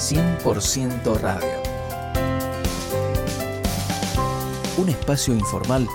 100% 0.00 1.20
Radio. 1.20 1.62
Un 4.78 4.88
espacio 4.88 5.34
informal 5.34 5.86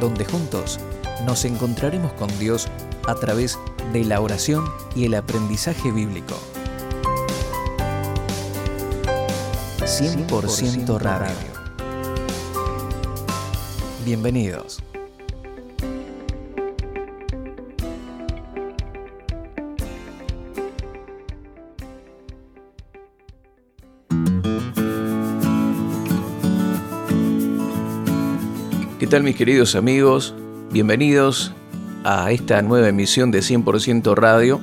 donde 0.00 0.26
juntos 0.26 0.78
nos 1.24 1.46
encontraremos 1.46 2.12
con 2.12 2.28
Dios 2.38 2.68
a 3.08 3.14
través 3.14 3.58
de 3.94 4.04
la 4.04 4.20
oración 4.20 4.70
y 4.94 5.06
el 5.06 5.14
aprendizaje 5.14 5.90
bíblico. 5.90 6.34
100% 9.78 11.00
Radio. 11.00 11.34
Bienvenidos. 14.04 14.82
¿Qué 29.04 29.10
tal 29.10 29.22
mis 29.22 29.36
queridos 29.36 29.74
amigos? 29.74 30.34
Bienvenidos 30.72 31.52
a 32.04 32.32
esta 32.32 32.62
nueva 32.62 32.88
emisión 32.88 33.30
de 33.30 33.40
100% 33.40 34.14
Radio. 34.14 34.62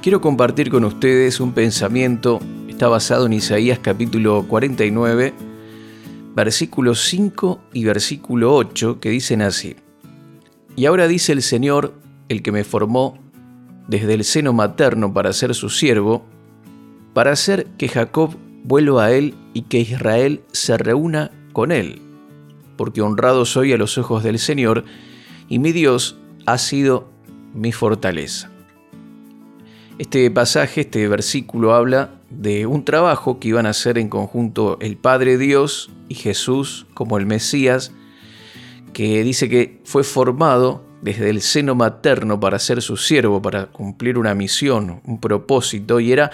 Quiero 0.00 0.22
compartir 0.22 0.70
con 0.70 0.82
ustedes 0.84 1.40
un 1.40 1.52
pensamiento, 1.52 2.40
está 2.68 2.88
basado 2.88 3.26
en 3.26 3.34
Isaías 3.34 3.78
capítulo 3.78 4.46
49, 4.48 5.34
versículo 6.34 6.94
5 6.94 7.60
y 7.74 7.84
versículo 7.84 8.54
8, 8.54 8.98
que 8.98 9.10
dicen 9.10 9.42
así. 9.42 9.76
Y 10.74 10.86
ahora 10.86 11.06
dice 11.06 11.32
el 11.32 11.42
Señor, 11.42 11.92
el 12.30 12.40
que 12.40 12.52
me 12.52 12.64
formó 12.64 13.18
desde 13.88 14.14
el 14.14 14.24
seno 14.24 14.54
materno 14.54 15.12
para 15.12 15.34
ser 15.34 15.54
su 15.54 15.68
siervo, 15.68 16.24
para 17.12 17.32
hacer 17.32 17.66
que 17.76 17.88
Jacob 17.88 18.38
vuelva 18.64 19.04
a 19.04 19.12
él 19.12 19.34
y 19.52 19.64
que 19.64 19.80
Israel 19.80 20.40
se 20.52 20.78
reúna 20.78 21.30
con 21.52 21.72
él 21.72 22.05
porque 22.76 23.02
honrado 23.02 23.44
soy 23.44 23.72
a 23.72 23.76
los 23.76 23.98
ojos 23.98 24.22
del 24.22 24.38
Señor, 24.38 24.84
y 25.48 25.58
mi 25.58 25.72
Dios 25.72 26.18
ha 26.46 26.58
sido 26.58 27.08
mi 27.54 27.72
fortaleza. 27.72 28.50
Este 29.98 30.30
pasaje, 30.30 30.82
este 30.82 31.08
versículo 31.08 31.74
habla 31.74 32.10
de 32.28 32.66
un 32.66 32.84
trabajo 32.84 33.38
que 33.38 33.48
iban 33.48 33.66
a 33.66 33.70
hacer 33.70 33.96
en 33.98 34.08
conjunto 34.08 34.76
el 34.80 34.96
Padre 34.96 35.38
Dios 35.38 35.90
y 36.08 36.14
Jesús 36.14 36.86
como 36.92 37.16
el 37.16 37.24
Mesías, 37.24 37.92
que 38.92 39.22
dice 39.24 39.48
que 39.48 39.80
fue 39.84 40.04
formado 40.04 40.84
desde 41.02 41.30
el 41.30 41.40
seno 41.40 41.74
materno 41.74 42.40
para 42.40 42.58
ser 42.58 42.82
su 42.82 42.96
siervo, 42.96 43.40
para 43.40 43.66
cumplir 43.66 44.18
una 44.18 44.34
misión, 44.34 45.00
un 45.04 45.20
propósito, 45.20 46.00
y 46.00 46.12
era 46.12 46.30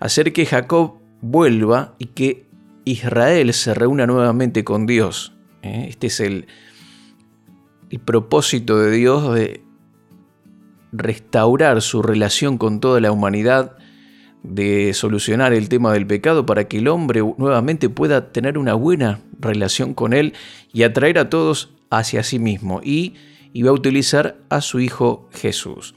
hacer 0.00 0.32
que 0.32 0.46
Jacob 0.46 0.94
vuelva 1.20 1.94
y 1.98 2.06
que 2.06 2.46
Israel 2.84 3.52
se 3.52 3.74
reúna 3.74 4.06
nuevamente 4.06 4.64
con 4.64 4.86
Dios. 4.86 5.37
¿Eh? 5.62 5.86
Este 5.88 6.08
es 6.08 6.20
el, 6.20 6.46
propósito 8.04 8.78
de 8.78 8.90
Dios 8.90 9.34
de 9.34 9.62
restaurar 10.92 11.80
su 11.80 12.02
relación 12.02 12.58
con 12.58 12.80
toda 12.80 13.00
la 13.00 13.12
humanidad, 13.12 13.78
de 14.42 14.92
solucionar 14.94 15.52
el 15.52 15.68
tema 15.68 15.92
del 15.92 16.06
pecado 16.06 16.46
para 16.46 16.68
que 16.68 16.78
el 16.78 16.88
hombre 16.88 17.22
nuevamente 17.38 17.88
pueda 17.88 18.30
tener 18.30 18.58
una 18.58 18.74
buena 18.74 19.20
relación 19.40 19.94
con 19.94 20.12
Él 20.12 20.34
y 20.72 20.82
atraer 20.82 21.18
a 21.18 21.30
todos 21.30 21.70
hacia 21.90 22.22
sí 22.22 22.38
mismo. 22.38 22.80
Y 22.82 23.14
iba 23.52 23.70
a 23.70 23.74
utilizar 23.74 24.36
a 24.50 24.60
su 24.60 24.80
Hijo 24.80 25.28
Jesús. 25.32 25.94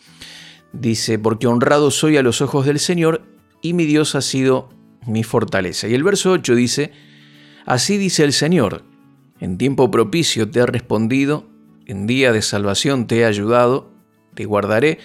Dice, 0.73 1.20
porque 1.20 1.48
honrado 1.48 1.92
soy 1.92 2.17
a 2.17 2.23
los 2.23 2.42
ojos 2.42 2.66
del 2.66 2.80
Señor 2.80 3.23
y 3.62 3.73
mi 3.73 3.86
Dios 3.86 4.16
ha 4.16 4.22
sido 4.22 4.70
mi 5.06 5.23
fortaleza. 5.23 5.88
Y 5.88 5.94
el 5.94 6.04
verso 6.04 6.32
8 6.32 6.56
dice, 6.56 6.92
así 7.66 7.98
dice 7.98 8.23
el 8.23 8.34
Señor, 8.34 8.84
en 9.42 9.58
tiempo 9.58 9.92
propicio 9.92 10.49
te 10.49 10.60
he 10.60 10.66
respondido, 10.66 11.49
en 11.88 12.08
día 12.08 12.32
de 12.32 12.42
salvación 12.42 13.08
te 13.08 13.20
he 13.20 13.26
ayudado, 13.26 13.92
te 14.36 14.45
guardaré 14.45 14.99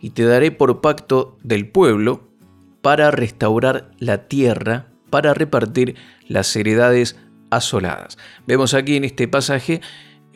y 0.00 0.10
te 0.10 0.24
daré 0.24 0.50
por 0.50 0.80
pacto 0.80 1.38
del 1.42 1.68
pueblo 1.68 2.28
para 2.82 3.10
restaurar 3.10 3.92
la 3.98 4.28
tierra, 4.28 4.88
para 5.08 5.34
repartir 5.34 5.94
las 6.28 6.54
heredades 6.56 7.16
asoladas. 7.50 8.18
Vemos 8.46 8.74
aquí 8.74 8.96
en 8.96 9.04
este 9.04 9.28
pasaje 9.28 9.80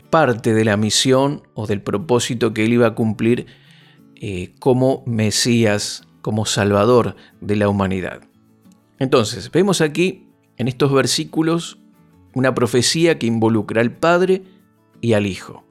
parte 0.09 0.53
de 0.53 0.65
la 0.65 0.77
misión 0.77 1.43
o 1.53 1.67
del 1.67 1.81
propósito 1.81 2.53
que 2.53 2.65
él 2.65 2.73
iba 2.73 2.87
a 2.87 2.95
cumplir 2.95 3.47
eh, 4.15 4.53
como 4.59 5.03
Mesías, 5.05 6.07
como 6.21 6.45
Salvador 6.45 7.15
de 7.41 7.57
la 7.57 7.67
humanidad. 7.67 8.21
Entonces, 8.97 9.51
vemos 9.51 9.81
aquí 9.81 10.27
en 10.57 10.67
estos 10.67 10.93
versículos 10.93 11.80
una 12.33 12.53
profecía 12.53 13.19
que 13.19 13.27
involucra 13.27 13.81
al 13.81 13.91
Padre 13.91 14.43
y 15.01 15.13
al 15.13 15.25
Hijo, 15.25 15.63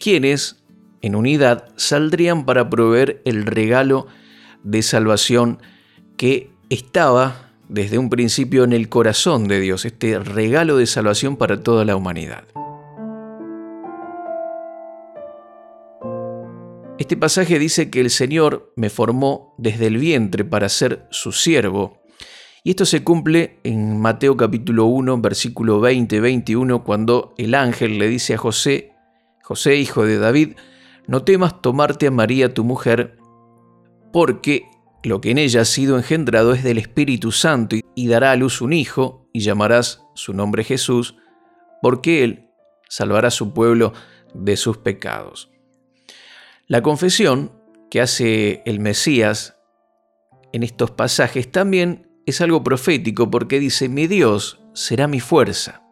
quienes, 0.00 0.62
en 1.02 1.14
unidad, 1.14 1.68
saldrían 1.76 2.44
para 2.44 2.68
proveer 2.70 3.22
el 3.24 3.46
regalo 3.46 4.06
de 4.62 4.82
salvación 4.82 5.58
que 6.16 6.50
estaba 6.70 7.52
desde 7.68 7.98
un 7.98 8.10
principio 8.10 8.64
en 8.64 8.72
el 8.72 8.88
corazón 8.88 9.48
de 9.48 9.60
Dios, 9.60 9.84
este 9.84 10.18
regalo 10.18 10.76
de 10.76 10.86
salvación 10.86 11.36
para 11.36 11.62
toda 11.62 11.84
la 11.84 11.96
humanidad. 11.96 12.44
Este 16.98 17.16
pasaje 17.16 17.58
dice 17.58 17.90
que 17.90 18.00
el 18.00 18.10
Señor 18.10 18.72
me 18.74 18.88
formó 18.88 19.54
desde 19.58 19.86
el 19.88 19.98
vientre 19.98 20.44
para 20.44 20.68
ser 20.68 21.06
su 21.10 21.30
siervo 21.32 21.98
y 22.66 22.70
esto 22.70 22.84
se 22.84 23.04
cumple 23.04 23.60
en 23.62 24.00
Mateo 24.00 24.36
capítulo 24.36 24.86
1, 24.86 25.20
versículo 25.20 25.80
20-21, 25.80 26.82
cuando 26.82 27.32
el 27.38 27.54
ángel 27.54 27.96
le 27.96 28.08
dice 28.08 28.34
a 28.34 28.38
José, 28.38 28.92
José 29.44 29.76
hijo 29.76 30.04
de 30.04 30.18
David, 30.18 30.56
no 31.06 31.22
temas 31.22 31.62
tomarte 31.62 32.08
a 32.08 32.10
María 32.10 32.54
tu 32.54 32.64
mujer, 32.64 33.18
porque 34.12 34.64
lo 35.04 35.20
que 35.20 35.30
en 35.30 35.38
ella 35.38 35.60
ha 35.60 35.64
sido 35.64 35.96
engendrado 35.96 36.54
es 36.54 36.64
del 36.64 36.78
Espíritu 36.78 37.30
Santo, 37.30 37.76
y 37.94 38.08
dará 38.08 38.32
a 38.32 38.36
luz 38.36 38.60
un 38.60 38.72
hijo, 38.72 39.28
y 39.32 39.42
llamarás 39.42 40.02
su 40.16 40.32
nombre 40.32 40.64
Jesús, 40.64 41.14
porque 41.80 42.24
él 42.24 42.50
salvará 42.88 43.28
a 43.28 43.30
su 43.30 43.54
pueblo 43.54 43.92
de 44.34 44.56
sus 44.56 44.78
pecados. 44.78 45.52
La 46.66 46.82
confesión 46.82 47.52
que 47.92 48.00
hace 48.00 48.62
el 48.66 48.80
Mesías 48.80 49.56
en 50.52 50.64
estos 50.64 50.90
pasajes 50.90 51.52
también 51.52 52.05
es 52.26 52.40
algo 52.40 52.62
profético 52.62 53.30
porque 53.30 53.60
dice, 53.60 53.88
mi 53.88 54.08
Dios 54.08 54.60
será 54.74 55.06
mi 55.06 55.20
fuerza. 55.20 55.82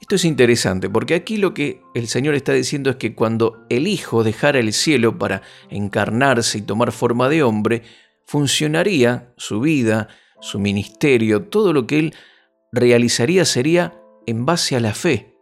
Esto 0.00 0.16
es 0.16 0.24
interesante 0.24 0.88
porque 0.88 1.14
aquí 1.14 1.36
lo 1.36 1.52
que 1.52 1.82
el 1.94 2.08
Señor 2.08 2.34
está 2.34 2.52
diciendo 2.52 2.88
es 2.88 2.96
que 2.96 3.14
cuando 3.14 3.66
el 3.68 3.86
Hijo 3.86 4.24
dejara 4.24 4.58
el 4.58 4.72
cielo 4.72 5.18
para 5.18 5.42
encarnarse 5.68 6.58
y 6.58 6.62
tomar 6.62 6.90
forma 6.90 7.28
de 7.28 7.42
hombre, 7.42 7.82
funcionaría 8.24 9.34
su 9.36 9.60
vida, 9.60 10.08
su 10.40 10.58
ministerio, 10.58 11.44
todo 11.44 11.74
lo 11.74 11.86
que 11.86 11.98
Él 11.98 12.14
realizaría 12.72 13.44
sería 13.44 14.00
en 14.26 14.46
base 14.46 14.74
a 14.74 14.80
la 14.80 14.94
fe 14.94 15.36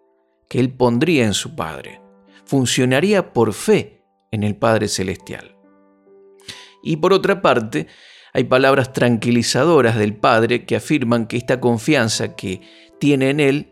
que 0.49 0.59
Él 0.59 0.73
pondría 0.73 1.25
en 1.25 1.35
su 1.35 1.55
Padre. 1.55 2.01
Funcionaría 2.45 3.33
por 3.33 3.53
fe 3.53 4.03
en 4.33 4.43
el 4.43 4.57
Padre 4.57 4.89
Celestial. 4.89 5.57
Y 6.83 6.97
por 6.97 7.13
otra 7.13 7.43
parte, 7.43 7.87
hay 8.33 8.45
palabras 8.45 8.93
tranquilizadoras 8.93 9.97
del 9.97 10.17
Padre 10.17 10.65
que 10.65 10.77
afirman 10.77 11.27
que 11.27 11.37
esta 11.37 11.61
confianza 11.61 12.37
que 12.37 12.61
tiene 13.01 13.31
en 13.31 13.41
Él 13.41 13.71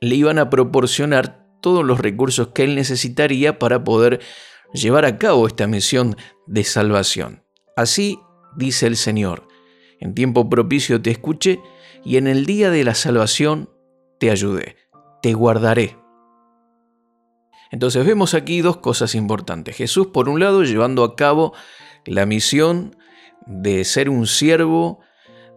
le 0.00 0.14
iban 0.14 0.38
a 0.38 0.50
proporcionar 0.50 1.46
todos 1.60 1.84
los 1.84 2.00
recursos 2.00 2.48
que 2.48 2.64
Él 2.64 2.74
necesitaría 2.74 3.58
para 3.58 3.84
poder 3.84 4.20
llevar 4.72 5.04
a 5.04 5.18
cabo 5.18 5.46
esta 5.46 5.66
misión 5.66 6.16
de 6.46 6.64
salvación. 6.64 7.44
Así 7.76 8.18
dice 8.56 8.86
el 8.86 8.96
Señor, 8.96 9.46
en 9.98 10.14
tiempo 10.14 10.48
propicio 10.48 11.00
te 11.02 11.10
escuché 11.10 11.60
y 12.04 12.16
en 12.16 12.26
el 12.26 12.46
día 12.46 12.70
de 12.70 12.84
la 12.84 12.94
salvación 12.94 13.70
te 14.18 14.30
ayudé, 14.30 14.76
te 15.22 15.34
guardaré. 15.34 15.96
Entonces 17.70 18.04
vemos 18.04 18.34
aquí 18.34 18.62
dos 18.62 18.78
cosas 18.78 19.14
importantes. 19.14 19.76
Jesús, 19.76 20.08
por 20.08 20.28
un 20.28 20.40
lado, 20.40 20.64
llevando 20.64 21.04
a 21.04 21.14
cabo 21.14 21.52
la 22.04 22.26
misión 22.26 22.96
de 23.50 23.84
ser 23.84 24.08
un 24.08 24.26
siervo, 24.26 25.00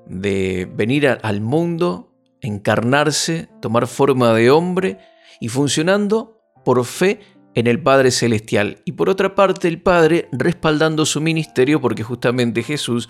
de 0.08 0.68
venir 0.76 1.08
al 1.08 1.42
mundo, 1.42 2.12
encarnarse, 2.42 3.50
tomar 3.62 3.88
forma 3.88 4.34
de 4.34 4.50
hombre 4.50 4.98
y 5.40 5.48
funcionando 5.48 6.42
por 6.66 6.84
fe 6.86 7.22
en 7.54 7.68
el 7.68 7.82
Padre 7.82 8.10
Celestial. 8.10 8.82
Y 8.84 8.94
por 8.94 9.10
otra 9.10 9.36
parte 9.36 9.68
el 9.68 9.82
Padre 9.82 10.28
respaldando 10.32 11.06
su 11.06 11.22
ministerio 11.22 11.80
porque 11.80 12.04
justamente 12.04 12.64
Jesús 12.64 13.10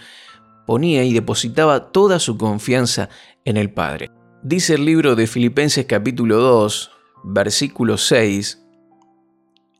ponía 0.68 1.04
y 1.04 1.14
depositaba 1.14 1.92
toda 1.92 2.20
su 2.20 2.38
confianza 2.38 3.10
en 3.46 3.58
el 3.58 3.72
Padre. 3.72 4.12
Dice 4.44 4.76
el 4.76 4.86
libro 4.86 5.16
de 5.16 5.28
Filipenses 5.28 5.86
capítulo 5.86 6.38
2, 6.38 6.92
versículo 7.24 7.98
6, 7.98 8.62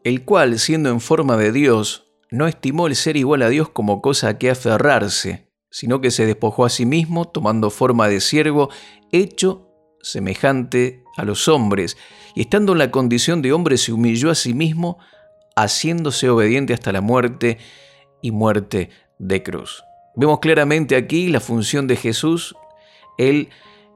el 0.06 0.24
cual 0.24 0.60
siendo 0.60 0.90
en 0.90 1.02
forma 1.02 1.36
de 1.36 1.52
Dios, 1.52 2.13
no 2.34 2.48
estimó 2.48 2.88
el 2.88 2.96
ser 2.96 3.16
igual 3.16 3.44
a 3.44 3.50
Dios 3.50 3.70
como 3.70 4.02
cosa 4.02 4.30
a 4.30 4.38
que 4.40 4.50
aferrarse, 4.50 5.52
sino 5.70 6.02
que 6.02 6.10
se 6.10 6.26
despojó 6.26 6.66
a 6.66 6.70
sí 6.70 6.84
mismo, 6.84 7.26
tomando 7.26 7.70
forma 7.70 8.08
de 8.08 8.22
siervo, 8.22 8.72
hecho 9.12 9.70
semejante 10.02 11.04
a 11.16 11.26
los 11.26 11.48
hombres, 11.48 11.96
y 12.34 12.42
estando 12.42 12.72
en 12.72 12.80
la 12.80 12.90
condición 12.90 13.44
de 13.44 13.54
hombre 13.54 13.78
se 13.78 13.94
humilló 13.94 14.32
a 14.32 14.36
sí 14.36 14.56
mismo, 14.56 14.98
haciéndose 15.56 16.28
obediente 16.28 16.74
hasta 16.74 16.92
la 16.92 17.02
muerte 17.02 17.60
y 18.24 18.32
muerte 18.32 18.90
de 19.20 19.44
cruz. 19.44 19.84
Vemos 20.16 20.40
claramente 20.40 20.96
aquí 20.96 21.28
la 21.28 21.40
función 21.40 21.86
de 21.86 21.98
Jesús. 21.98 22.56
Él 23.20 23.50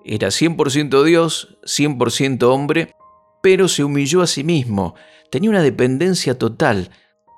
era 0.06 0.28
100% 0.28 1.04
Dios, 1.04 1.58
100% 1.64 2.44
hombre, 2.44 2.94
pero 3.42 3.68
se 3.68 3.84
humilló 3.84 4.22
a 4.22 4.28
sí 4.28 4.44
mismo. 4.44 4.94
Tenía 5.32 5.50
una 5.50 5.64
dependencia 5.64 6.38
total 6.38 6.92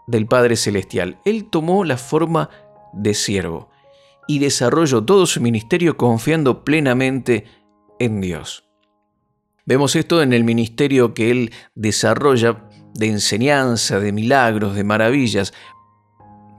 del 0.10 0.26
Padre 0.26 0.56
Celestial. 0.56 1.20
Él 1.24 1.50
tomó 1.50 1.86
la 1.86 1.98
forma 1.98 2.50
de 2.94 3.14
siervo 3.14 3.70
y 4.28 4.40
desarrolló 4.40 5.04
todo 5.04 5.26
su 5.26 5.40
ministerio 5.40 5.98
confiando 5.98 6.64
plenamente 6.64 7.46
en 8.00 8.20
Dios. 8.20 8.66
Vemos 9.66 9.96
esto 9.96 10.24
en 10.24 10.34
el 10.34 10.44
ministerio 10.44 11.14
que 11.14 11.30
él 11.30 11.52
desarrolla 11.76 12.68
de 12.96 13.08
enseñanza, 13.08 14.00
de 14.00 14.12
milagros, 14.12 14.76
de 14.76 14.84
maravillas. 14.84 15.54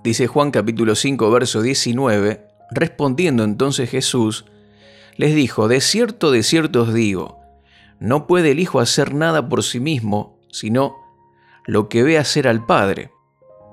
Dice 0.05 0.29
Juan 0.29 0.53
capítulo 0.53 0.95
5, 0.95 1.29
verso 1.31 1.61
19, 1.61 2.47
respondiendo 2.71 3.43
entonces 3.43 3.91
Jesús, 3.91 4.45
les 5.17 5.35
dijo, 5.35 5.67
de 5.67 5.81
cierto, 5.81 6.31
de 6.31 6.45
cierto 6.45 6.83
os 6.83 6.95
digo, 6.95 7.41
no 7.99 8.29
puede 8.29 8.53
el 8.53 8.61
Hijo 8.61 8.79
hacer 8.79 9.13
nada 9.13 9.49
por 9.49 9.65
sí 9.65 9.81
mismo, 9.81 10.39
sino 10.51 10.95
lo 11.67 11.89
que 11.89 12.03
ve 12.03 12.17
hacer 12.17 12.49
al 12.49 12.65
Padre, 12.65 13.11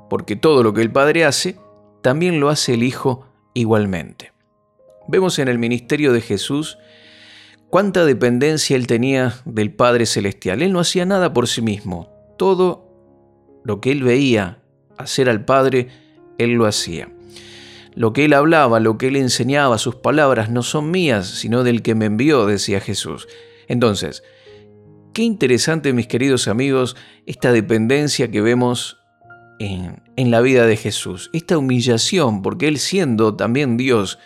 porque 0.10 0.36
todo 0.36 0.64
lo 0.64 0.74
que 0.74 0.82
el 0.82 0.92
Padre 0.92 1.26
hace, 1.26 1.58
también 2.02 2.40
lo 2.40 2.50
hace 2.50 2.74
el 2.74 2.84
Hijo 2.84 3.26
igualmente. 3.54 4.34
Vemos 5.08 5.40
en 5.40 5.48
el 5.48 5.58
ministerio 5.58 6.14
de 6.14 6.22
Jesús 6.22 6.78
cuánta 7.70 8.06
dependencia 8.06 8.76
él 8.76 8.88
tenía 8.88 9.36
del 9.46 9.74
Padre 9.74 10.06
Celestial. 10.06 10.62
Él 10.62 10.74
no 10.74 10.80
hacía 10.80 11.06
nada 11.06 11.34
por 11.34 11.48
sí 11.48 11.62
mismo. 11.62 12.10
Todo 12.38 12.88
lo 13.64 13.82
que 13.82 13.92
él 13.92 14.04
veía 14.04 14.62
hacer 14.98 15.30
al 15.30 15.46
Padre, 15.46 15.88
él 16.38 16.52
lo 16.52 16.66
hacía. 16.66 17.10
Lo 17.96 18.14
que 18.14 18.26
él 18.26 18.34
hablaba, 18.34 18.80
lo 18.80 18.98
que 18.98 19.08
él 19.08 19.16
enseñaba, 19.16 19.78
sus 19.78 19.96
palabras 19.96 20.52
no 20.52 20.62
son 20.62 20.92
mías, 20.92 21.28
sino 21.28 21.64
del 21.64 21.82
que 21.82 21.96
me 21.96 22.06
envió, 22.06 22.46
decía 22.46 22.80
Jesús. 22.80 23.28
Entonces, 23.68 24.24
qué 25.14 25.24
interesante, 25.24 25.94
mis 25.94 26.08
queridos 26.08 26.48
amigos, 26.48 26.96
esta 27.26 27.52
dependencia 27.52 28.30
que 28.30 28.42
vemos 28.42 29.00
en, 29.60 30.32
la 30.32 30.42
vida 30.42 30.66
de 30.66 30.78
Jesús, 30.78 31.30
esta 31.34 31.58
humillación, 31.58 32.42
porque 32.42 32.68
él 32.68 32.80
siendo 32.80 33.36
también 33.36 33.78
Dios, 33.78 34.20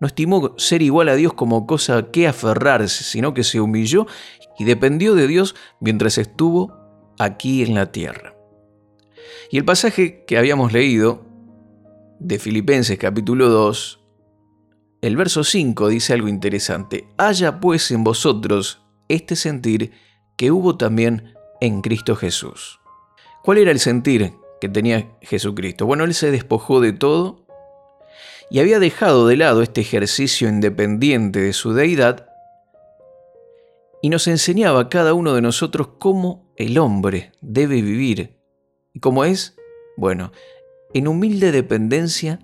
no 0.00 0.06
estimó 0.06 0.54
ser 0.58 0.82
igual 0.82 1.08
a 1.08 1.14
Dios 1.14 1.34
como 1.34 1.66
cosa 1.66 2.10
que 2.10 2.26
aferrarse, 2.26 3.04
sino 3.04 3.34
que 3.34 3.44
se 3.44 3.60
humilló 3.60 4.06
y 4.58 4.64
dependió 4.64 5.14
de 5.14 5.26
Dios 5.26 5.54
mientras 5.80 6.18
estuvo 6.18 6.74
aquí 7.18 7.62
en 7.62 7.74
la 7.74 7.92
tierra. 7.92 8.34
Y 9.50 9.58
el 9.58 9.64
pasaje 9.64 10.24
que 10.26 10.38
habíamos 10.38 10.72
leído 10.72 11.26
de 12.18 12.38
Filipenses 12.38 12.98
capítulo 12.98 13.48
2, 13.48 14.00
el 15.02 15.16
verso 15.16 15.44
5 15.44 15.88
dice 15.88 16.12
algo 16.12 16.28
interesante. 16.28 17.08
Haya 17.16 17.60
pues 17.60 17.90
en 17.90 18.04
vosotros 18.04 18.82
este 19.08 19.36
sentir 19.36 19.92
que 20.36 20.50
hubo 20.50 20.76
también 20.76 21.34
en 21.60 21.82
Cristo 21.82 22.16
Jesús. 22.16 22.80
¿Cuál 23.42 23.58
era 23.58 23.70
el 23.70 23.80
sentir 23.80 24.34
que 24.60 24.68
tenía 24.68 25.10
Jesucristo? 25.22 25.86
Bueno, 25.86 26.04
Él 26.04 26.14
se 26.14 26.30
despojó 26.30 26.80
de 26.80 26.92
todo 26.92 27.46
y 28.50 28.58
había 28.58 28.78
dejado 28.78 29.26
de 29.26 29.36
lado 29.36 29.62
este 29.62 29.80
ejercicio 29.80 30.48
independiente 30.48 31.40
de 31.40 31.52
su 31.52 31.72
deidad 31.72 32.26
y 34.02 34.08
nos 34.08 34.26
enseñaba 34.26 34.80
a 34.80 34.88
cada 34.88 35.14
uno 35.14 35.34
de 35.34 35.42
nosotros 35.42 35.88
cómo 35.98 36.52
el 36.56 36.78
hombre 36.78 37.32
debe 37.40 37.82
vivir. 37.82 38.38
¿Y 38.92 39.00
cómo 39.00 39.24
es? 39.24 39.56
Bueno, 39.96 40.32
en 40.94 41.06
humilde 41.06 41.52
dependencia 41.52 42.40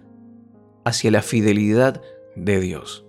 hacia 0.85 1.11
la 1.11 1.23
fidelidad 1.23 2.03
de 2.37 2.61
Dios. 2.61 3.05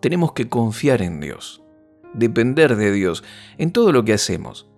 Tenemos 0.00 0.32
que 0.32 0.48
confiar 0.48 1.02
en 1.02 1.20
Dios, 1.20 1.62
depender 2.14 2.76
de 2.76 2.90
Dios 2.90 3.22
en 3.58 3.72
todo 3.72 3.92
lo 3.92 4.04
que 4.04 4.14
hacemos. 4.14 4.68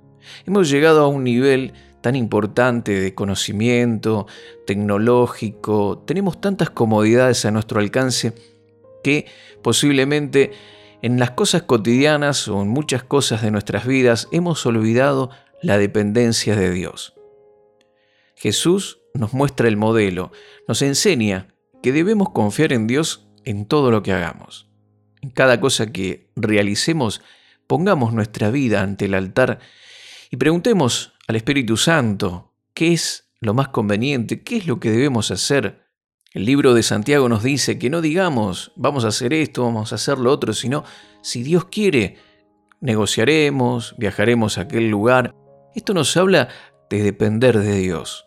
Hemos 0.47 0.69
llegado 0.69 1.03
a 1.03 1.09
un 1.09 1.25
nivel 1.25 1.73
tan 2.01 2.17
importante 2.17 3.01
de 3.01 3.15
conocimiento 3.15 4.27
tecnológico, 4.67 6.03
tenemos 6.07 6.41
tantas 6.41 6.71
comodidades 6.71 7.45
a 7.45 7.51
nuestro 7.51 7.81
alcance 7.81 8.33
que 9.03 9.27
posiblemente 9.63 10.53
en 11.03 11.19
las 11.19 11.33
cosas 11.33 11.63
cotidianas 11.63 12.49
o 12.49 12.63
en 12.63 12.69
muchas 12.69 13.03
cosas 13.03 13.43
de 13.43 13.51
nuestras 13.51 13.87
vidas 13.87 14.29
hemos 14.33 14.65
olvidado 14.67 15.31
la 15.63 15.79
dependencia 15.79 16.57
de 16.57 16.71
Dios. 16.71 17.15
Jesús 18.37 19.01
nos 19.15 19.33
muestra 19.33 19.69
el 19.69 19.77
modelo, 19.77 20.33
nos 20.67 20.83
enseña 20.83 21.49
que 21.83 21.93
debemos 21.93 22.31
confiar 22.31 22.73
en 22.73 22.87
Dios 22.87 23.27
en 23.45 23.67
todo 23.67 23.91
lo 23.91 24.03
que 24.03 24.13
hagamos. 24.13 24.69
En 25.23 25.31
cada 25.31 25.61
cosa 25.61 25.93
que 25.93 26.31
realicemos, 26.37 27.21
pongamos 27.67 28.13
nuestra 28.13 28.51
vida 28.51 28.83
ante 28.83 29.07
el 29.07 29.15
altar 29.15 29.59
y 30.31 30.37
preguntemos 30.37 31.13
al 31.31 31.37
Espíritu 31.37 31.77
Santo 31.77 32.53
qué 32.75 32.93
es 32.93 33.31
lo 33.41 33.55
más 33.55 33.69
conveniente, 33.69 34.43
qué 34.43 34.57
es 34.57 34.67
lo 34.67 34.81
que 34.81 34.91
debemos 34.91 35.31
hacer. 35.31 35.87
El 36.33 36.45
libro 36.45 36.75
de 36.75 36.83
Santiago 36.83 37.29
nos 37.29 37.45
dice 37.45 37.79
que 37.79 37.89
no 37.89 38.01
digamos 38.01 38.73
vamos 38.75 39.05
a 39.05 39.09
hacer 39.09 39.33
esto, 39.33 39.65
vamos 39.65 39.93
a 39.93 39.95
hacer 39.95 40.19
lo 40.19 40.33
otro, 40.33 40.53
sino 40.53 40.83
si 41.23 41.45
Dios 41.45 41.67
quiere, 41.67 42.17
negociaremos, 42.81 43.95
viajaremos 43.97 44.59
a 44.59 44.63
aquel 44.63 44.91
lugar. 44.91 45.33
Esto 45.73 45.95
nos 45.95 46.17
habla 46.17 46.49
de 46.91 47.05
depender 47.05 47.61
de 47.61 47.77
Dios, 47.77 48.27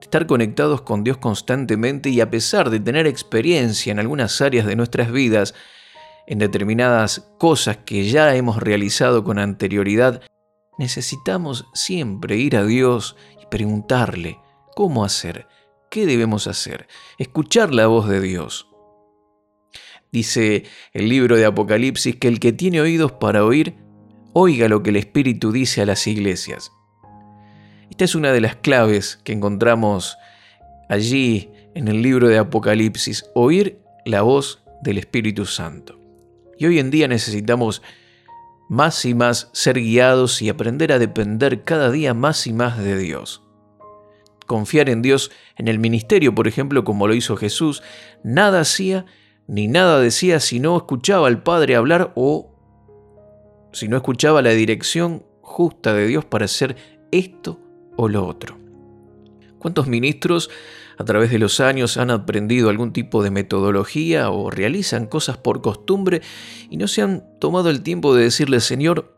de 0.00 0.06
estar 0.06 0.26
conectados 0.26 0.82
con 0.82 1.04
Dios 1.04 1.18
constantemente 1.18 2.10
y 2.10 2.20
a 2.20 2.28
pesar 2.28 2.70
de 2.70 2.80
tener 2.80 3.06
experiencia 3.06 3.92
en 3.92 4.00
algunas 4.00 4.40
áreas 4.40 4.66
de 4.66 4.74
nuestras 4.74 5.12
vidas, 5.12 5.54
en 6.26 6.40
determinadas 6.40 7.30
cosas 7.38 7.78
que 7.86 8.08
ya 8.08 8.34
hemos 8.34 8.60
realizado 8.60 9.22
con 9.22 9.38
anterioridad, 9.38 10.22
necesitamos 10.78 11.66
siempre 11.74 12.36
ir 12.36 12.56
a 12.56 12.64
Dios 12.64 13.16
y 13.42 13.46
preguntarle 13.46 14.38
cómo 14.74 15.04
hacer, 15.04 15.46
qué 15.90 16.06
debemos 16.06 16.46
hacer, 16.46 16.86
escuchar 17.18 17.72
la 17.72 17.86
voz 17.86 18.08
de 18.08 18.20
Dios. 18.20 18.68
Dice 20.12 20.64
el 20.92 21.08
libro 21.08 21.36
de 21.36 21.46
Apocalipsis 21.46 22.16
que 22.16 22.28
el 22.28 22.40
que 22.40 22.52
tiene 22.52 22.80
oídos 22.80 23.12
para 23.12 23.44
oír, 23.44 23.74
oiga 24.32 24.68
lo 24.68 24.82
que 24.82 24.90
el 24.90 24.96
Espíritu 24.96 25.52
dice 25.52 25.82
a 25.82 25.86
las 25.86 26.06
iglesias. 26.06 26.72
Esta 27.90 28.04
es 28.04 28.14
una 28.14 28.32
de 28.32 28.40
las 28.40 28.56
claves 28.56 29.18
que 29.24 29.32
encontramos 29.32 30.16
allí 30.88 31.50
en 31.74 31.88
el 31.88 32.02
libro 32.02 32.28
de 32.28 32.38
Apocalipsis, 32.38 33.24
oír 33.34 33.80
la 34.04 34.22
voz 34.22 34.62
del 34.82 34.98
Espíritu 34.98 35.46
Santo. 35.46 35.98
Y 36.58 36.66
hoy 36.66 36.78
en 36.78 36.90
día 36.90 37.08
necesitamos 37.08 37.82
más 38.68 39.04
y 39.04 39.14
más 39.14 39.50
ser 39.52 39.78
guiados 39.78 40.42
y 40.42 40.48
aprender 40.48 40.92
a 40.92 40.98
depender 40.98 41.62
cada 41.64 41.90
día 41.90 42.14
más 42.14 42.46
y 42.46 42.52
más 42.52 42.78
de 42.78 42.98
Dios. 42.98 43.42
Confiar 44.46 44.88
en 44.88 45.02
Dios 45.02 45.30
en 45.56 45.68
el 45.68 45.78
ministerio, 45.78 46.34
por 46.34 46.48
ejemplo, 46.48 46.84
como 46.84 47.08
lo 47.08 47.14
hizo 47.14 47.36
Jesús, 47.36 47.82
nada 48.22 48.60
hacía 48.60 49.06
ni 49.48 49.68
nada 49.68 50.00
decía 50.00 50.40
si 50.40 50.58
no 50.58 50.76
escuchaba 50.76 51.28
al 51.28 51.42
Padre 51.42 51.76
hablar 51.76 52.12
o 52.16 52.52
si 53.72 53.88
no 53.88 53.96
escuchaba 53.96 54.42
la 54.42 54.50
dirección 54.50 55.24
justa 55.40 55.94
de 55.94 56.06
Dios 56.06 56.24
para 56.24 56.46
hacer 56.46 56.76
esto 57.12 57.60
o 57.96 58.08
lo 58.08 58.26
otro. 58.26 58.56
¿Cuántos 59.58 59.86
ministros 59.86 60.50
a 60.98 61.04
través 61.04 61.30
de 61.30 61.38
los 61.38 61.60
años 61.60 61.96
han 61.96 62.10
aprendido 62.10 62.70
algún 62.70 62.92
tipo 62.92 63.22
de 63.22 63.30
metodología 63.30 64.30
o 64.30 64.50
realizan 64.50 65.06
cosas 65.06 65.36
por 65.36 65.60
costumbre 65.60 66.22
y 66.70 66.76
no 66.76 66.88
se 66.88 67.02
han 67.02 67.24
tomado 67.38 67.70
el 67.70 67.82
tiempo 67.82 68.14
de 68.14 68.24
decirle, 68.24 68.60
Señor, 68.60 69.14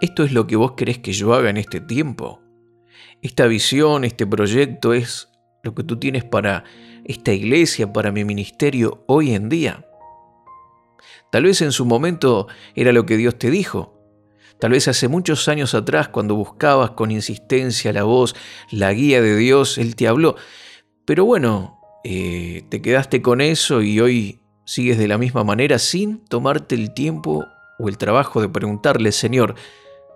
esto 0.00 0.24
es 0.24 0.32
lo 0.32 0.46
que 0.46 0.56
vos 0.56 0.72
querés 0.72 0.98
que 0.98 1.12
yo 1.12 1.34
haga 1.34 1.50
en 1.50 1.56
este 1.56 1.80
tiempo. 1.80 2.40
Esta 3.22 3.46
visión, 3.46 4.04
este 4.04 4.26
proyecto 4.26 4.92
es 4.92 5.28
lo 5.62 5.74
que 5.74 5.82
tú 5.82 5.98
tienes 5.98 6.24
para 6.24 6.64
esta 7.04 7.32
iglesia, 7.32 7.92
para 7.92 8.12
mi 8.12 8.24
ministerio 8.24 9.04
hoy 9.06 9.34
en 9.34 9.48
día. 9.48 9.86
Tal 11.32 11.44
vez 11.44 11.60
en 11.62 11.72
su 11.72 11.86
momento 11.86 12.46
era 12.74 12.92
lo 12.92 13.04
que 13.04 13.16
Dios 13.16 13.36
te 13.38 13.50
dijo, 13.50 13.95
Tal 14.58 14.70
vez 14.70 14.88
hace 14.88 15.08
muchos 15.08 15.48
años 15.48 15.74
atrás, 15.74 16.08
cuando 16.08 16.34
buscabas 16.34 16.92
con 16.92 17.10
insistencia 17.10 17.92
la 17.92 18.04
voz, 18.04 18.34
la 18.70 18.92
guía 18.92 19.20
de 19.20 19.36
Dios, 19.36 19.76
Él 19.76 19.96
te 19.96 20.08
habló. 20.08 20.36
Pero 21.04 21.24
bueno, 21.24 21.78
eh, 22.04 22.64
te 22.70 22.80
quedaste 22.80 23.20
con 23.20 23.40
eso 23.40 23.82
y 23.82 24.00
hoy 24.00 24.40
sigues 24.64 24.98
de 24.98 25.08
la 25.08 25.18
misma 25.18 25.44
manera 25.44 25.78
sin 25.78 26.24
tomarte 26.24 26.74
el 26.74 26.94
tiempo 26.94 27.44
o 27.78 27.88
el 27.88 27.98
trabajo 27.98 28.40
de 28.40 28.48
preguntarle, 28.48 29.12
Señor, 29.12 29.54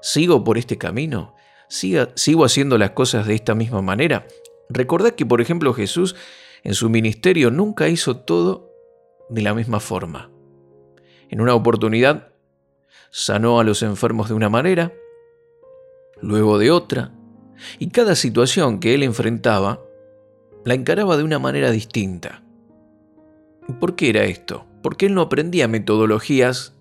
¿sigo 0.00 0.42
por 0.42 0.56
este 0.56 0.78
camino? 0.78 1.34
¿Sigo 1.68 2.44
haciendo 2.44 2.78
las 2.78 2.90
cosas 2.90 3.26
de 3.26 3.34
esta 3.34 3.54
misma 3.54 3.82
manera? 3.82 4.26
Recordad 4.70 5.12
que, 5.12 5.26
por 5.26 5.40
ejemplo, 5.40 5.74
Jesús 5.74 6.16
en 6.64 6.74
su 6.74 6.88
ministerio 6.88 7.50
nunca 7.50 7.88
hizo 7.88 8.16
todo 8.16 8.72
de 9.28 9.42
la 9.42 9.54
misma 9.54 9.80
forma. 9.80 10.30
En 11.28 11.40
una 11.40 11.54
oportunidad 11.54 12.29
sanó 13.10 13.60
a 13.60 13.64
los 13.64 13.82
enfermos 13.82 14.28
de 14.28 14.34
una 14.34 14.48
manera, 14.48 14.92
luego 16.20 16.58
de 16.58 16.70
otra, 16.70 17.12
y 17.78 17.88
cada 17.88 18.14
situación 18.14 18.80
que 18.80 18.94
él 18.94 19.02
enfrentaba 19.02 19.80
la 20.64 20.74
encaraba 20.74 21.16
de 21.16 21.24
una 21.24 21.38
manera 21.38 21.70
distinta. 21.70 22.42
¿Por 23.78 23.96
qué 23.96 24.10
era 24.10 24.24
esto? 24.24 24.66
Porque 24.82 25.06
él 25.06 25.14
no 25.14 25.22
aprendía 25.22 25.68
metodologías, 25.68 26.74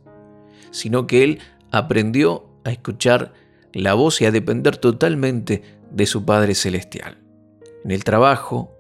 sino 0.72 1.08
que 1.08 1.24
él 1.24 1.40
aprendió 1.72 2.48
a 2.64 2.72
escuchar 2.72 3.34
la 3.74 3.94
voz 3.94 4.22
y 4.22 4.26
a 4.26 4.32
depender 4.32 4.78
totalmente 4.78 5.64
de 5.92 6.06
su 6.06 6.26
Padre 6.26 6.56
Celestial. 6.56 7.18
En 7.84 7.92
el 7.92 8.04
trabajo, 8.04 8.72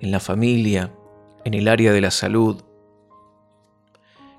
en 0.00 0.10
la 0.10 0.20
familia, 0.20 0.92
en 1.44 1.54
el 1.54 1.68
área 1.68 1.92
de 1.92 2.00
la 2.00 2.10
salud. 2.10 2.62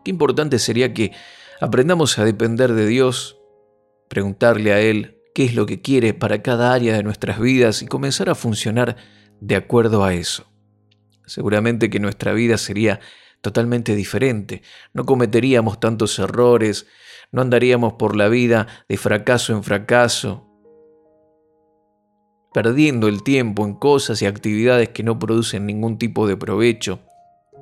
Qué 0.03 0.11
importante 0.11 0.59
sería 0.59 0.93
que 0.93 1.11
aprendamos 1.59 2.17
a 2.19 2.25
depender 2.25 2.73
de 2.73 2.87
Dios, 2.87 3.39
preguntarle 4.09 4.73
a 4.73 4.79
Él 4.79 5.17
qué 5.33 5.45
es 5.45 5.55
lo 5.55 5.65
que 5.65 5.81
quiere 5.81 6.13
para 6.13 6.41
cada 6.41 6.73
área 6.73 6.95
de 6.95 7.03
nuestras 7.03 7.39
vidas 7.39 7.81
y 7.81 7.87
comenzar 7.87 8.29
a 8.29 8.35
funcionar 8.35 8.97
de 9.39 9.55
acuerdo 9.55 10.03
a 10.03 10.13
eso. 10.13 10.51
Seguramente 11.25 11.89
que 11.89 11.99
nuestra 11.99 12.33
vida 12.33 12.57
sería 12.57 12.99
totalmente 13.41 13.95
diferente, 13.95 14.61
no 14.93 15.05
cometeríamos 15.05 15.79
tantos 15.79 16.17
errores, 16.19 16.87
no 17.31 17.41
andaríamos 17.41 17.93
por 17.93 18.15
la 18.15 18.29
vida 18.29 18.67
de 18.87 18.97
fracaso 18.97 19.53
en 19.53 19.63
fracaso, 19.63 20.47
perdiendo 22.53 23.07
el 23.07 23.23
tiempo 23.23 23.65
en 23.65 23.75
cosas 23.75 24.21
y 24.21 24.25
actividades 24.25 24.89
que 24.89 25.03
no 25.03 25.19
producen 25.19 25.65
ningún 25.65 25.97
tipo 25.97 26.27
de 26.27 26.37
provecho. 26.37 26.99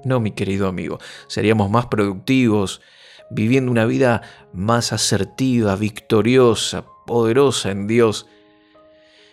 No, 0.06 0.20
mi 0.20 0.32
querido 0.32 0.68
amigo, 0.68 1.00
seríamos 1.28 1.70
más 1.70 1.88
productivos, 1.88 2.82
viviendo 3.30 3.72
una 3.72 3.86
vida 3.86 4.22
más 4.54 4.94
asertiva, 4.94 5.76
victoriosa, 5.76 6.86
poderosa 7.06 7.72
en 7.72 7.88
Dios. 7.88 8.28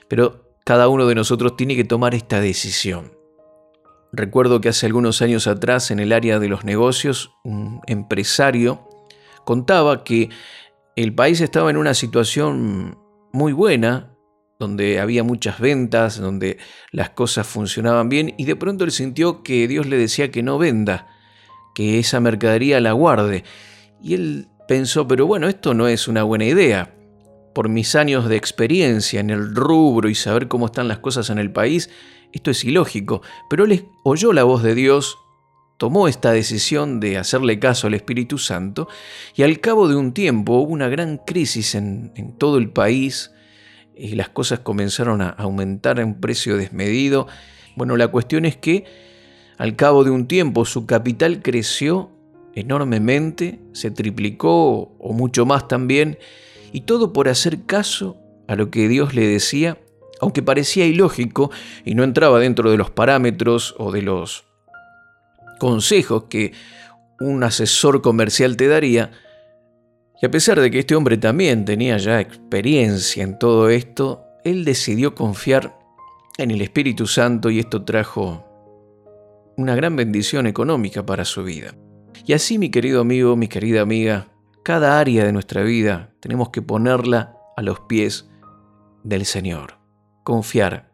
Pero 0.08 0.54
cada 0.64 0.88
uno 0.88 1.06
de 1.06 1.14
nosotros 1.14 1.56
tiene 1.56 1.76
que 1.76 1.84
tomar 1.84 2.14
esta 2.14 2.40
decisión. 2.40 3.12
Recuerdo 4.12 4.61
que 4.61 4.68
hace 4.68 4.87
algunos 4.87 5.22
años 5.22 5.46
atrás 5.46 5.90
en 5.90 5.99
el 5.99 6.12
área 6.12 6.38
de 6.38 6.49
los 6.49 6.64
negocios, 6.64 7.32
un 7.44 7.80
empresario 7.87 8.87
contaba 9.44 10.04
que 10.04 10.28
el 10.96 11.14
país 11.14 11.40
estaba 11.40 11.70
en 11.70 11.78
una 11.78 11.94
situación 11.94 12.99
muy 13.32 13.52
buena, 13.52 14.14
donde 14.58 15.00
había 15.00 15.25
muchas 15.25 15.58
ventas, 15.58 16.20
donde 16.20 16.58
las 16.92 17.11
cosas 17.11 17.46
funcionaban 17.46 18.08
bien, 18.08 18.34
y 18.37 18.44
de 18.44 18.54
pronto 18.54 18.84
él 18.84 18.92
sintió 18.92 19.42
que 19.42 19.66
Dios 19.66 19.87
le 19.87 19.96
decía 19.96 20.30
que 20.30 20.42
no 20.42 20.58
venda, 20.58 21.08
que 21.75 21.99
esa 21.99 22.20
mercadería 22.20 22.80
la 22.80 22.92
guarde. 22.92 23.44
Y 24.02 24.14
él 24.14 24.49
pensó, 24.66 25.06
pero 25.06 25.26
bueno, 25.26 25.49
esto 25.49 25.75
no 25.75 25.88
es 25.88 26.09
una 26.09 26.23
buena 26.23 26.44
idea. 26.44 26.94
Por 27.54 27.68
mis 27.68 27.94
años 27.94 28.28
de 28.28 28.37
experiencia 28.37 29.21
en 29.21 29.30
el 29.30 29.54
rubro 29.54 30.09
y 30.09 30.14
saber 30.14 30.49
cómo 30.49 30.66
están 30.66 30.88
las 30.88 30.99
cosas 30.99 31.30
en 31.30 31.38
el 31.38 31.52
país, 31.52 31.90
esto 32.32 32.50
es 32.50 32.64
ilógico. 32.64 33.23
Pero 33.49 33.64
él 33.64 33.87
oyó 34.04 34.32
la 34.32 34.44
voz 34.44 34.62
de 34.62 34.75
Dios 34.75 35.18
tomó 35.82 36.06
esta 36.06 36.30
decisión 36.30 37.00
de 37.00 37.18
hacerle 37.18 37.59
caso 37.59 37.88
al 37.88 37.94
Espíritu 37.94 38.38
Santo 38.38 38.87
y 39.35 39.42
al 39.42 39.59
cabo 39.59 39.88
de 39.88 39.97
un 39.97 40.12
tiempo 40.12 40.59
hubo 40.59 40.73
una 40.73 40.87
gran 40.88 41.18
crisis 41.18 41.75
en, 41.75 42.12
todo 42.38 42.59
el 42.59 42.71
país 42.71 43.32
y 43.97 44.14
las 44.14 44.28
cosas 44.28 44.61
comenzaron 44.61 45.21
a 45.21 45.30
aumentar 45.30 45.99
en 45.99 46.21
precio 46.21 46.56
desmedido. 46.56 47.26
Bueno, 47.75 47.97
la 47.97 48.06
cuestión 48.06 48.44
es 48.44 48.56
que 48.56 48.85
al 49.59 49.75
cabo 49.75 50.04
de 50.04 50.11
un 50.11 50.28
tiempo 50.28 50.64
su 50.64 50.87
capital 50.87 51.42
creció 51.42 52.12
enormemente, 52.54 53.61
se 53.73 53.90
triplicó 53.90 54.94
o 54.99 55.12
mucho 55.12 55.47
más 55.47 55.68
también, 55.68 56.18
y 56.73 56.82
todo 56.82 57.12
por 57.12 57.28
hacer 57.28 57.64
caso 57.66 58.16
a 58.49 58.56
lo 58.56 58.71
que 58.71 58.88
Dios 58.88 59.14
le 59.14 59.26
decía, 59.26 59.78
aunque 60.21 60.42
parecía 60.42 60.87
ilógico 60.87 61.50
y 61.85 61.94
no 61.94 62.04
entraba 62.04 62.38
dentro 62.38 62.71
de 62.71 62.76
los 62.76 62.90
parámetros 62.90 63.75
o 63.78 63.90
de 63.90 64.02
los 64.02 64.44
consejos 65.59 66.25
que 66.25 66.52
un 67.21 67.42
asesor 67.44 68.02
comercial 68.02 68.56
te 68.56 68.68
daría, 68.68 69.11
y 70.21 70.26
a 70.26 70.30
pesar 70.30 70.61
de 70.61 70.71
que 70.71 70.78
este 70.78 70.94
hombre 70.94 71.16
también 71.16 71.64
tenía 71.64 71.97
ya 71.97 72.21
experiencia 72.21 73.25
en 73.25 73.38
todo 73.38 73.68
esto, 73.68 74.25
él 74.44 74.64
decidió 74.64 75.14
confiar 75.14 75.76
en 76.38 76.50
el 76.50 76.62
Espíritu 76.62 77.06
Santo 77.06 77.50
y 77.50 77.59
esto 77.59 77.85
trajo 77.85 78.44
una 79.56 79.75
gran 79.75 79.97
bendición 79.97 80.47
económica 80.47 81.04
para 81.04 81.25
su 81.25 81.42
vida. 81.44 81.75
Y 82.25 82.33
así, 82.33 82.59
mi 82.59 82.71
querido 82.71 83.00
amigo, 83.00 83.37
mi 83.37 83.49
querida 83.49 83.81
amiga, 83.83 84.28
cada 84.62 84.99
área 84.99 85.25
de 85.25 85.33
nuestra 85.33 85.62
vida 85.62 86.14
tenemos 86.21 86.50
que 86.50 86.62
ponerla 86.62 87.37
a 87.57 87.62
los 87.62 87.81
pies 87.81 88.28
del 89.02 89.25
Señor, 89.26 89.78
confiar, 90.23 90.92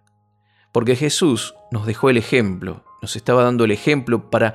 porque 0.73 0.97
Jesús 0.97 1.55
nos 1.71 1.87
dejó 1.87 2.11
el 2.11 2.17
ejemplo 2.17 2.85
nos 3.01 3.17
estaba 3.17 3.45
dando 3.45 3.65
el 3.65 3.71
ejemplo 3.71 4.31
para 4.31 4.55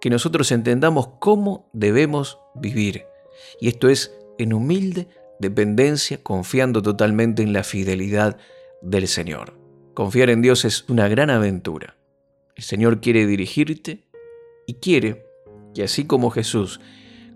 que 0.00 0.10
nosotros 0.10 0.50
entendamos 0.52 1.08
cómo 1.18 1.68
debemos 1.72 2.38
vivir. 2.54 3.04
Y 3.60 3.68
esto 3.68 3.88
es 3.88 4.14
en 4.38 4.52
humilde 4.52 5.08
dependencia, 5.40 6.22
confiando 6.22 6.82
totalmente 6.82 7.42
en 7.42 7.52
la 7.52 7.64
fidelidad 7.64 8.38
del 8.82 9.08
Señor. 9.08 9.58
Confiar 9.94 10.30
en 10.30 10.42
Dios 10.42 10.64
es 10.64 10.88
una 10.88 11.08
gran 11.08 11.30
aventura. 11.30 11.96
El 12.56 12.64
Señor 12.64 13.00
quiere 13.00 13.26
dirigirte 13.26 14.06
y 14.66 14.74
quiere 14.74 15.23
que 15.74 15.84
así 15.84 16.04
como 16.04 16.30
Jesús 16.30 16.80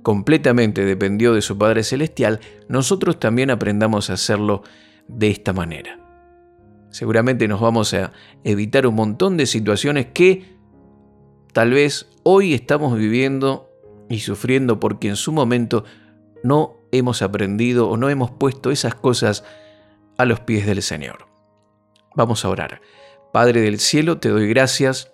completamente 0.02 0.84
dependió 0.84 1.34
de 1.34 1.42
su 1.42 1.58
Padre 1.58 1.82
Celestial, 1.82 2.40
nosotros 2.68 3.18
también 3.18 3.50
aprendamos 3.50 4.10
a 4.10 4.14
hacerlo 4.14 4.62
de 5.08 5.28
esta 5.28 5.52
manera. 5.52 5.98
Seguramente 6.90 7.48
nos 7.48 7.60
vamos 7.60 7.92
a 7.94 8.12
evitar 8.44 8.86
un 8.86 8.94
montón 8.94 9.36
de 9.36 9.46
situaciones 9.46 10.06
que 10.06 10.56
tal 11.52 11.72
vez 11.72 12.08
hoy 12.22 12.54
estamos 12.54 12.96
viviendo 12.96 13.68
y 14.08 14.20
sufriendo 14.20 14.80
porque 14.80 15.08
en 15.08 15.16
su 15.16 15.32
momento 15.32 15.84
no 16.42 16.76
hemos 16.92 17.20
aprendido 17.20 17.88
o 17.90 17.96
no 17.96 18.08
hemos 18.08 18.30
puesto 18.30 18.70
esas 18.70 18.94
cosas 18.94 19.44
a 20.16 20.24
los 20.24 20.40
pies 20.40 20.66
del 20.66 20.82
Señor. 20.82 21.26
Vamos 22.14 22.44
a 22.44 22.48
orar. 22.48 22.80
Padre 23.32 23.60
del 23.60 23.78
cielo, 23.78 24.18
te 24.18 24.30
doy 24.30 24.48
gracias 24.48 25.12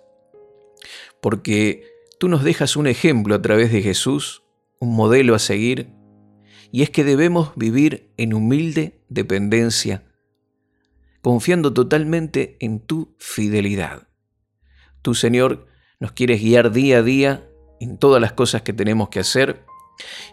porque 1.19 1.94
tú 2.19 2.29
nos 2.29 2.43
dejas 2.43 2.75
un 2.75 2.87
ejemplo 2.87 3.35
a 3.35 3.41
través 3.41 3.71
de 3.71 3.81
Jesús, 3.81 4.43
un 4.79 4.95
modelo 4.95 5.35
a 5.35 5.39
seguir, 5.39 5.89
y 6.71 6.81
es 6.81 6.89
que 6.89 7.03
debemos 7.03 7.53
vivir 7.55 8.11
en 8.17 8.33
humilde 8.33 9.01
dependencia 9.09 10.03
confiando 11.25 11.73
totalmente 11.73 12.55
en 12.59 12.79
tu 12.79 13.15
fidelidad. 13.17 14.07
Tú, 15.01 15.15
Señor, 15.15 15.65
nos 15.99 16.11
quieres 16.11 16.39
guiar 16.39 16.71
día 16.71 16.99
a 16.99 17.01
día 17.01 17.49
en 17.79 17.97
todas 17.97 18.21
las 18.21 18.33
cosas 18.33 18.61
que 18.61 18.73
tenemos 18.73 19.09
que 19.09 19.21
hacer. 19.21 19.65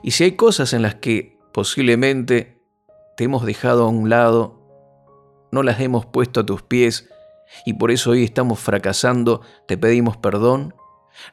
Y 0.02 0.10
si 0.10 0.24
hay 0.24 0.32
cosas 0.32 0.74
en 0.74 0.82
las 0.82 0.96
que 0.96 1.38
posiblemente 1.54 2.60
te 3.16 3.24
hemos 3.24 3.46
dejado 3.46 3.84
a 3.84 3.88
un 3.88 4.10
lado, 4.10 5.48
no 5.50 5.62
las 5.62 5.80
hemos 5.80 6.04
puesto 6.04 6.40
a 6.40 6.44
tus 6.44 6.60
pies 6.60 7.08
y 7.64 7.72
por 7.72 7.90
eso 7.90 8.10
hoy 8.10 8.22
estamos 8.22 8.60
fracasando, 8.60 9.40
te 9.66 9.78
pedimos 9.78 10.18
perdón, 10.18 10.74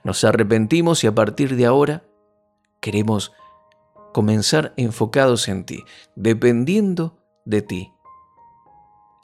nos 0.04 0.24
arrepentimos 0.24 1.04
y 1.04 1.08
a 1.08 1.16
partir 1.16 1.56
de 1.56 1.66
ahora 1.66 2.04
queremos 2.82 3.34
comenzar 4.14 4.74
enfocados 4.78 5.48
en 5.48 5.66
ti, 5.66 5.84
dependiendo 6.16 7.18
de 7.46 7.62
ti 7.62 7.94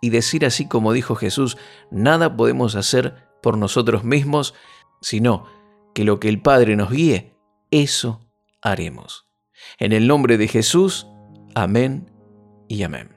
y 0.01 0.09
decir 0.09 0.45
así 0.45 0.67
como 0.67 0.93
dijo 0.93 1.15
Jesús, 1.15 1.57
nada 1.89 2.37
podemos 2.37 2.75
hacer 2.75 3.27
por 3.41 3.57
nosotros 3.57 4.03
mismos, 4.03 4.53
sino 5.01 5.47
que 5.93 6.03
lo 6.03 6.19
que 6.19 6.29
el 6.29 6.41
Padre 6.41 6.75
nos 6.75 6.91
guíe, 6.91 7.33
eso 7.71 8.21
haremos. 8.61 9.27
En 9.79 9.93
el 9.93 10.07
nombre 10.07 10.37
de 10.37 10.47
Jesús, 10.47 11.07
amén 11.55 12.11
y 12.67 12.83
amén. 12.83 13.14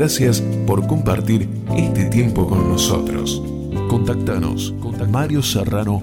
Gracias 0.00 0.40
por 0.66 0.86
compartir 0.86 1.46
este 1.76 2.06
tiempo 2.06 2.48
con 2.48 2.70
nosotros. 2.70 3.42
Contactanos 3.90 4.74
con 4.80 5.10
Mario 5.10 5.42
Serrano 5.42 6.00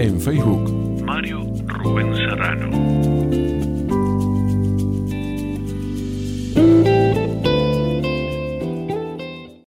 en 0.00 0.20
Facebook 0.20 1.04
Mario 1.04 1.46
Rubén 1.68 2.16
Serrano. 2.16 2.70